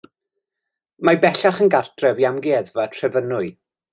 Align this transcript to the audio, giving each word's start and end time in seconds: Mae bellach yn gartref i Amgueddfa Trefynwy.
Mae 1.09 1.19
bellach 1.25 1.59
yn 1.65 1.69
gartref 1.75 2.21
i 2.23 2.27
Amgueddfa 2.31 2.89
Trefynwy. 2.97 3.55